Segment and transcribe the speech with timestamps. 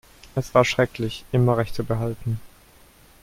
[0.33, 2.39] Es war schrecklich, immer Recht zu behalten.